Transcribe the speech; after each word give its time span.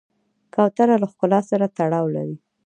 کوتره 0.53 0.95
له 1.01 1.07
ښکلا 1.11 1.39
سره 1.49 1.65
تړاو 1.77 2.05
لري. 2.15 2.35